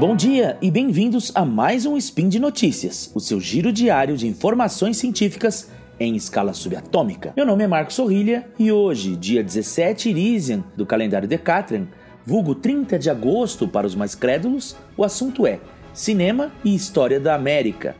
[0.00, 4.26] Bom dia e bem-vindos a mais um Spin de Notícias, o seu giro diário de
[4.26, 5.70] informações científicas
[6.00, 7.34] em escala subatômica.
[7.36, 11.86] Meu nome é Marcos Sorrilha e hoje, dia 17 Irisian do calendário Decatrian,
[12.24, 15.60] vulgo 30 de agosto para os mais crédulos, o assunto é
[15.92, 17.94] cinema e história da América.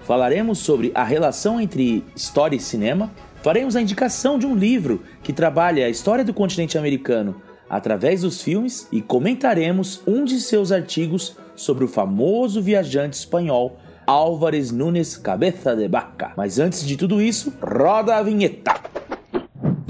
[0.00, 3.10] Falaremos sobre a relação entre história e cinema,
[3.42, 8.42] faremos a indicação de um livro que trabalha a história do continente americano através dos
[8.42, 15.74] filmes e comentaremos um de seus artigos sobre o famoso viajante espanhol Álvares Nunes Cabeça
[15.74, 16.32] de Vaca.
[16.36, 18.74] Mas antes de tudo isso, roda a vinheta.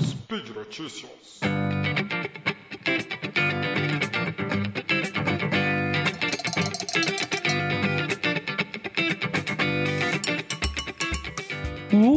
[0.00, 1.40] Speed Notícias.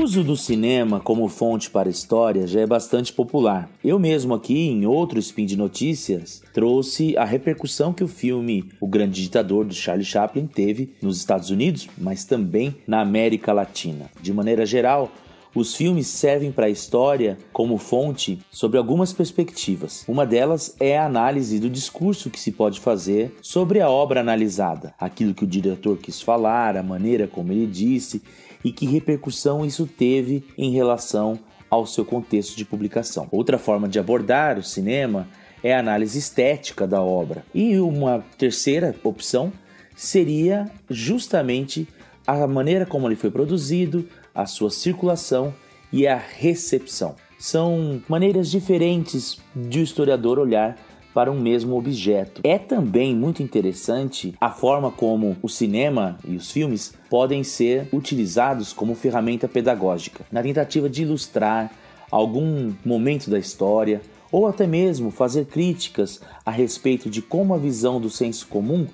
[0.02, 3.69] Uso do cinema como fonte para história já é bastante popular.
[3.83, 8.88] Eu mesmo aqui, em outro Spin de Notícias, trouxe a repercussão que o filme O
[8.88, 14.09] Grande Ditador do Charlie Chaplin teve nos Estados Unidos, mas também na América Latina.
[14.22, 15.11] De maneira geral,
[15.53, 20.03] os filmes servem para a história como fonte sobre algumas perspectivas.
[20.08, 24.94] Uma delas é a análise do discurso que se pode fazer sobre a obra analisada,
[25.00, 28.22] aquilo que o diretor quis falar, a maneira como ele disse
[28.64, 33.28] e que repercussão isso teve em relação ao seu contexto de publicação.
[33.31, 35.28] Outra forma de abordar o cinema
[35.63, 37.44] é a análise estética da obra.
[37.53, 39.52] E uma terceira opção
[39.95, 41.88] seria justamente
[42.25, 44.08] a maneira como ele foi produzido,
[44.42, 45.54] a sua circulação
[45.92, 47.16] e a recepção.
[47.38, 50.78] São maneiras diferentes de o historiador olhar
[51.14, 52.42] para um mesmo objeto.
[52.44, 58.72] É também muito interessante a forma como o cinema e os filmes podem ser utilizados
[58.72, 61.72] como ferramenta pedagógica, na tentativa de ilustrar
[62.12, 68.00] algum momento da história ou até mesmo fazer críticas a respeito de como a visão
[68.00, 68.88] do senso comum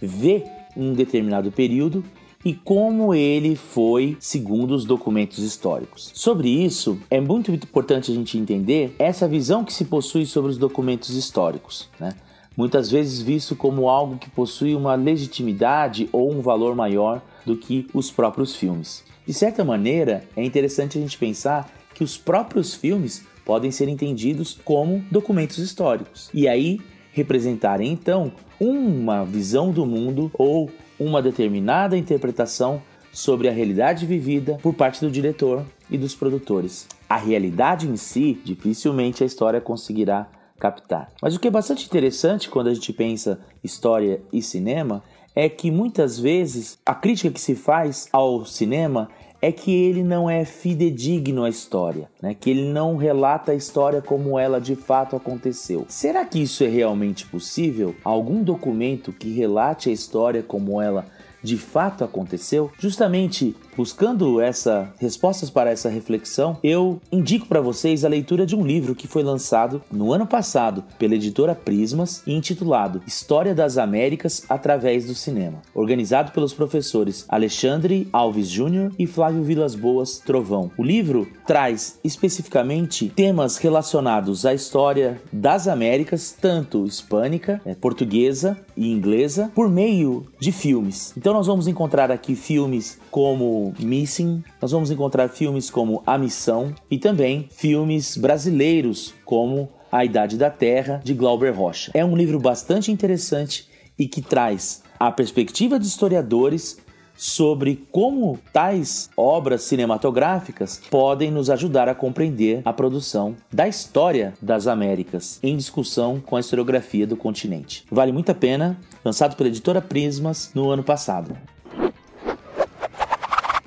[0.00, 0.44] vê
[0.76, 2.04] um determinado período
[2.44, 6.10] e como ele foi segundo os documentos históricos.
[6.14, 10.58] Sobre isso, é muito importante a gente entender essa visão que se possui sobre os
[10.58, 12.14] documentos históricos, né?
[12.56, 17.86] muitas vezes visto como algo que possui uma legitimidade ou um valor maior do que
[17.94, 19.04] os próprios filmes.
[19.24, 24.58] De certa maneira, é interessante a gente pensar que os próprios filmes podem ser entendidos
[24.64, 26.80] como documentos históricos e aí
[27.12, 32.82] representarem então uma visão do mundo ou uma determinada interpretação
[33.12, 36.86] sobre a realidade vivida por parte do diretor e dos produtores.
[37.08, 41.08] A realidade em si, dificilmente a história conseguirá captar.
[41.22, 45.02] Mas o que é bastante interessante quando a gente pensa história e cinema
[45.34, 49.08] é que muitas vezes a crítica que se faz ao cinema
[49.40, 52.34] é que ele não é fidedigno à história, né?
[52.38, 55.86] que ele não relata a história como ela de fato aconteceu.
[55.88, 57.94] Será que isso é realmente possível?
[58.02, 61.04] Algum documento que relate a história como ela
[61.42, 62.70] de fato aconteceu?
[62.78, 68.66] Justamente buscando essa respostas para essa reflexão, eu indico para vocês a leitura de um
[68.66, 74.42] livro que foi lançado no ano passado pela editora Prismas e intitulado História das Américas
[74.48, 80.72] através do cinema, organizado pelos professores Alexandre Alves Júnior e Flávio Vilas Boas Trovão.
[80.76, 88.92] O livro traz especificamente temas relacionados à história das Américas, tanto hispânica, é, portuguesa e
[88.92, 91.12] inglesa, por meio de filmes.
[91.16, 96.72] Então nós vamos encontrar aqui filmes como Missing, nós vamos encontrar filmes como A Missão
[96.90, 101.90] e também filmes brasileiros como A Idade da Terra, de Glauber Rocha.
[101.92, 103.68] É um livro bastante interessante
[103.98, 106.78] e que traz a perspectiva de historiadores
[107.18, 114.68] sobre como tais obras cinematográficas podem nos ajudar a compreender a produção da história das
[114.68, 117.84] Américas em discussão com a historiografia do continente.
[117.90, 121.36] Vale muito a pena, lançado pela editora Prismas no ano passado.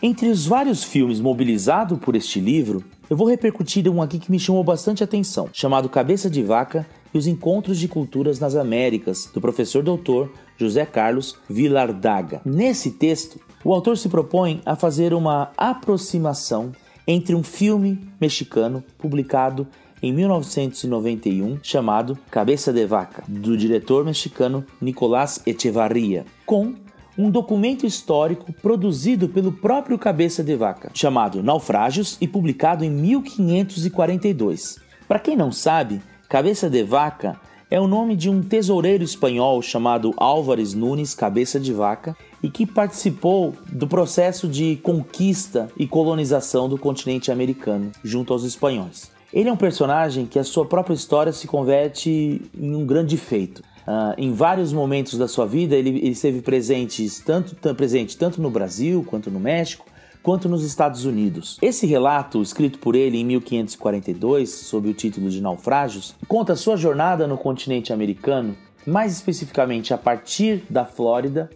[0.01, 4.39] Entre os vários filmes mobilizados por este livro, eu vou repercutir um aqui que me
[4.39, 9.41] chamou bastante atenção, chamado Cabeça de Vaca e os Encontros de Culturas nas Américas, do
[9.41, 12.41] professor doutor José Carlos Vilardaga.
[12.45, 16.71] Nesse texto, o autor se propõe a fazer uma aproximação
[17.07, 19.67] entre um filme mexicano publicado
[20.01, 26.73] em 1991 chamado Cabeça de Vaca, do diretor mexicano Nicolás Echevarria, com
[27.17, 34.79] um documento histórico produzido pelo próprio Cabeça de Vaca, chamado Naufrágios e publicado em 1542.
[35.07, 37.39] Para quem não sabe, Cabeça de Vaca
[37.71, 42.65] é o nome de um tesoureiro espanhol chamado Álvares Nunes Cabeça de Vaca e que
[42.65, 49.09] participou do processo de conquista e colonização do continente americano junto aos espanhóis.
[49.33, 53.59] Ele é um personagem que a sua própria história se converte em um grande feito.
[53.87, 58.49] Uh, em vários momentos da sua vida, ele, ele esteve presente tanto, presente tanto no
[58.49, 59.85] Brasil, quanto no México,
[60.23, 61.57] quanto nos Estados Unidos.
[61.61, 67.27] Esse relato, escrito por ele em 1542, sob o título de Naufrágios, conta sua jornada
[67.27, 71.49] no continente americano, mais especificamente a partir da Flórida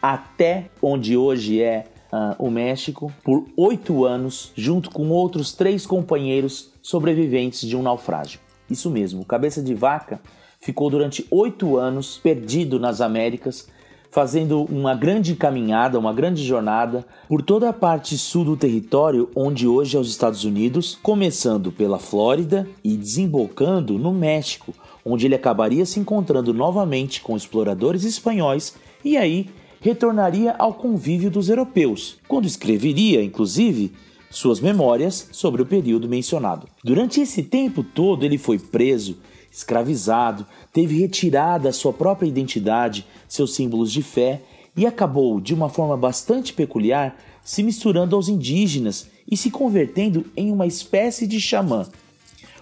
[0.00, 6.72] até onde hoje é uh, o México, por oito anos, junto com outros três companheiros
[6.82, 8.40] sobreviventes de um naufrágio.
[8.68, 10.20] Isso mesmo, o Cabeça de Vaca
[10.60, 13.68] ficou durante oito anos perdido nas Américas,
[14.12, 19.66] fazendo uma grande caminhada, uma grande jornada por toda a parte sul do território, onde
[19.66, 25.86] hoje é os Estados Unidos, começando pela Flórida e desembocando no México, onde ele acabaria
[25.86, 29.48] se encontrando novamente com exploradores espanhóis e aí
[29.80, 33.92] retornaria ao convívio dos europeus, quando escreveria, inclusive,
[34.30, 36.68] suas memórias sobre o período mencionado.
[36.84, 39.16] Durante esse tempo todo, ele foi preso,
[39.52, 44.40] escravizado, teve retirada a sua própria identidade, seus símbolos de fé
[44.74, 50.50] e acabou, de uma forma bastante peculiar, se misturando aos indígenas e se convertendo em
[50.50, 51.86] uma espécie de xamã.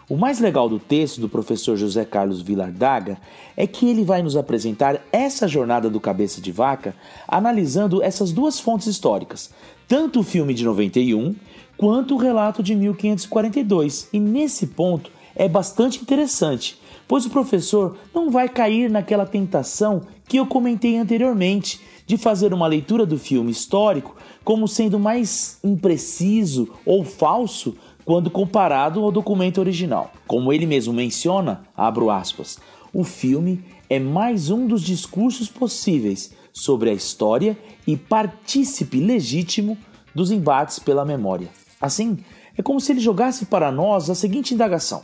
[0.08, 3.16] O mais legal do texto do professor José Carlos Vilardaga
[3.56, 6.96] é que ele vai nos apresentar essa jornada do cabeça de vaca
[7.28, 9.50] analisando essas duas fontes históricas,
[9.86, 11.36] tanto o filme de 91
[11.76, 14.08] quanto o relato de 1542.
[14.12, 16.76] E nesse ponto é bastante interessante,
[17.10, 22.68] pois o professor não vai cair naquela tentação que eu comentei anteriormente de fazer uma
[22.68, 24.14] leitura do filme histórico
[24.44, 27.74] como sendo mais impreciso ou falso
[28.04, 30.12] quando comparado ao documento original.
[30.24, 32.60] Como ele mesmo menciona, abro aspas,
[32.92, 37.58] o filme é mais um dos discursos possíveis sobre a história
[37.88, 39.76] e partícipe legítimo
[40.14, 41.48] dos embates pela memória.
[41.80, 42.18] Assim,
[42.56, 45.02] é como se ele jogasse para nós a seguinte indagação: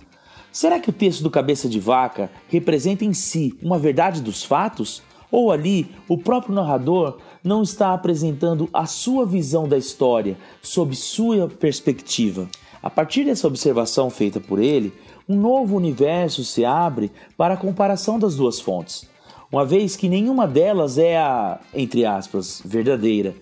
[0.56, 5.03] será que o texto do Cabeça de Vaca representa em si uma verdade dos fatos?
[5.31, 11.47] Ou ali o próprio narrador não está apresentando a sua visão da história sob sua
[11.47, 12.49] perspectiva?
[12.82, 14.94] A partir dessa observação feita por ele,
[15.29, 19.06] um novo universo se abre para a comparação das duas fontes,
[19.53, 23.35] uma vez que nenhuma delas é a, entre aspas, verdadeira.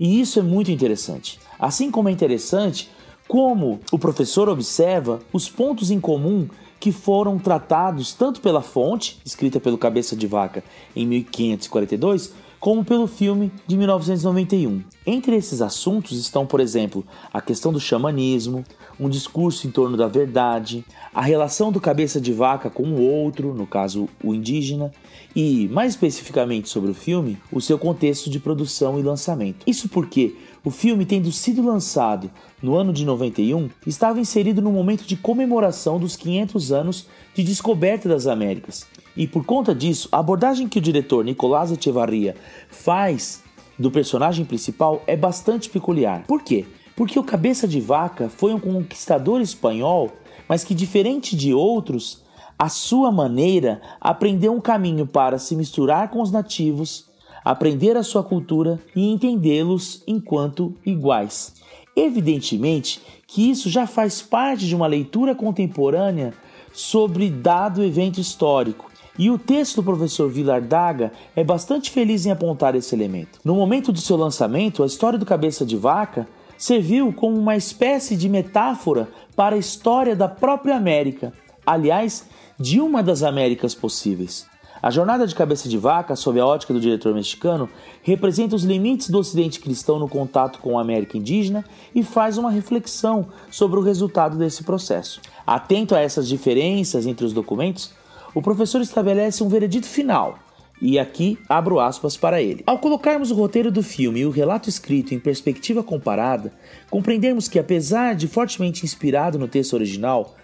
[0.00, 1.38] E isso é muito interessante.
[1.58, 2.88] Assim como é interessante
[3.26, 6.48] como o professor observa os pontos em comum
[6.78, 10.62] que foram tratados tanto pela fonte, escrita pelo Cabeça de Vaca
[10.94, 14.82] em 1542, como pelo filme de 1991.
[15.06, 18.64] Entre esses assuntos estão, por exemplo, a questão do xamanismo,
[18.98, 20.82] um discurso em torno da verdade,
[21.14, 24.90] a relação do cabeça de vaca com o outro, no caso o indígena,
[25.36, 29.62] e, mais especificamente sobre o filme, o seu contexto de produção e lançamento.
[29.66, 30.34] Isso porque
[30.64, 32.30] o filme, tendo sido lançado
[32.62, 38.08] no ano de 91, estava inserido no momento de comemoração dos 500 anos de descoberta
[38.08, 38.86] das Américas.
[39.14, 42.34] E por conta disso, a abordagem que o diretor Nicolás Echevarria
[42.70, 43.42] faz
[43.78, 46.24] do personagem principal é bastante peculiar.
[46.26, 46.64] Por quê?
[46.96, 50.12] Porque o Cabeça de Vaca foi um conquistador espanhol,
[50.48, 52.22] mas que, diferente de outros,
[52.58, 57.10] à sua maneira, aprendeu um caminho para se misturar com os nativos,
[57.44, 61.54] aprender a sua cultura e entendê-los enquanto iguais.
[61.94, 66.32] Evidentemente que isso já faz parte de uma leitura contemporânea
[66.72, 68.90] sobre dado evento histórico.
[69.16, 73.38] E o texto do professor Vilar Daga é bastante feliz em apontar esse elemento.
[73.44, 76.26] No momento de seu lançamento, a história do Cabeça de Vaca
[76.58, 81.32] serviu como uma espécie de metáfora para a história da própria América,
[81.64, 82.26] aliás,
[82.58, 84.46] de uma das Américas possíveis.
[84.84, 87.70] A jornada de cabeça de vaca, sob a ótica do diretor mexicano,
[88.02, 91.64] representa os limites do ocidente cristão no contato com a América indígena
[91.94, 95.22] e faz uma reflexão sobre o resultado desse processo.
[95.46, 97.94] Atento a essas diferenças entre os documentos,
[98.34, 100.38] o professor estabelece um veredito final,
[100.82, 102.62] e aqui abro aspas para ele.
[102.66, 106.52] Ao colocarmos o roteiro do filme e o relato escrito em perspectiva comparada,
[106.90, 110.34] compreendemos que, apesar de fortemente inspirado no texto original,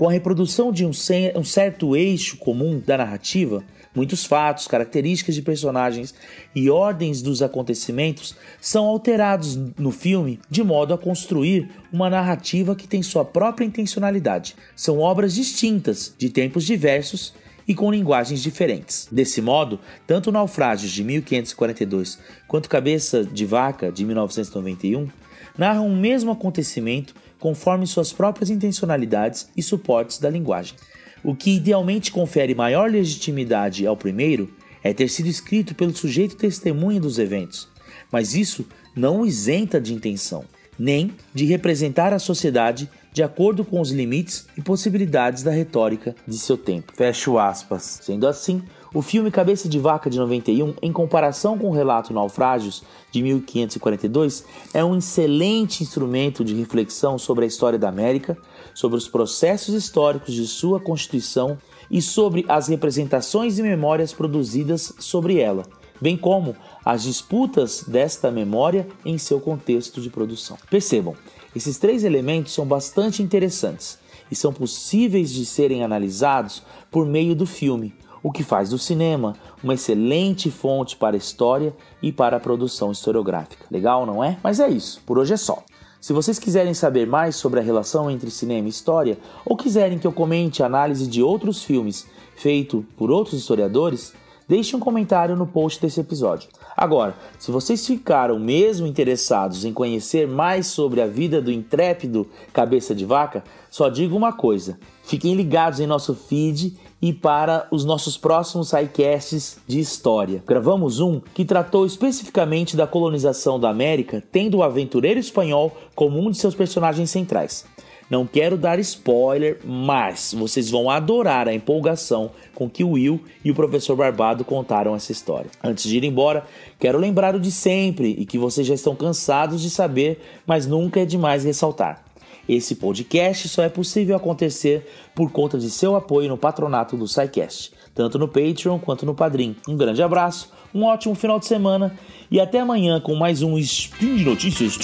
[0.00, 0.92] com a reprodução de um,
[1.36, 3.62] um certo eixo comum da narrativa,
[3.94, 6.14] muitos fatos, características de personagens
[6.54, 12.88] e ordens dos acontecimentos são alterados no filme de modo a construir uma narrativa que
[12.88, 14.56] tem sua própria intencionalidade.
[14.74, 17.34] São obras distintas, de tempos diversos
[17.68, 19.06] e com linguagens diferentes.
[19.12, 25.10] Desse modo, tanto Naufrágios de 1542 quanto Cabeça de Vaca de 1991
[25.56, 30.76] narram o mesmo acontecimento conforme suas próprias intencionalidades e suportes da linguagem.
[31.22, 34.52] O que idealmente confere maior legitimidade ao primeiro
[34.82, 37.68] é ter sido escrito pelo sujeito testemunha dos eventos,
[38.10, 38.66] mas isso
[38.96, 40.44] não o isenta de intenção,
[40.78, 46.38] nem de representar a sociedade de acordo com os limites e possibilidades da retórica de
[46.38, 46.92] seu tempo.
[46.94, 48.00] Fecho aspas.
[48.02, 48.62] Sendo assim,
[48.92, 52.82] O filme Cabeça de Vaca de 91, em comparação com o relato Naufrágios
[53.12, 54.44] de 1542,
[54.74, 58.36] é um excelente instrumento de reflexão sobre a história da América,
[58.74, 61.56] sobre os processos históricos de sua constituição
[61.88, 65.62] e sobre as representações e memórias produzidas sobre ela,
[66.00, 70.58] bem como as disputas desta memória em seu contexto de produção.
[70.68, 71.14] Percebam,
[71.54, 77.46] esses três elementos são bastante interessantes e são possíveis de serem analisados por meio do
[77.46, 82.40] filme, o que faz do cinema uma excelente fonte para a história e para a
[82.40, 83.64] produção historiográfica.
[83.70, 84.38] Legal, não é?
[84.42, 85.62] Mas é isso, por hoje é só.
[86.00, 90.06] Se vocês quiserem saber mais sobre a relação entre cinema e história, ou quiserem que
[90.06, 94.14] eu comente a análise de outros filmes feito por outros historiadores,
[94.48, 96.48] deixe um comentário no post desse episódio.
[96.74, 102.94] Agora, se vocês ficaram mesmo interessados em conhecer mais sobre a vida do intrépido Cabeça
[102.94, 108.16] de Vaca, só digo uma coisa: fiquem ligados em nosso feed e para os nossos
[108.16, 110.42] próximos highcasts de história.
[110.46, 116.30] Gravamos um que tratou especificamente da colonização da América, tendo o aventureiro espanhol como um
[116.30, 117.64] de seus personagens centrais.
[118.10, 123.52] Não quero dar spoiler, mas vocês vão adorar a empolgação com que o Will e
[123.52, 125.48] o professor Barbado contaram essa história.
[125.62, 126.44] Antes de ir embora,
[126.80, 130.98] quero lembrar o de sempre e que vocês já estão cansados de saber, mas nunca
[130.98, 132.09] é demais ressaltar.
[132.52, 137.70] Esse podcast só é possível acontecer por conta de seu apoio no patronato do SciCast,
[137.94, 139.54] tanto no Patreon quanto no Padrim.
[139.68, 141.96] Um grande abraço, um ótimo final de semana
[142.28, 144.76] e até amanhã com mais um Spin de Notícias.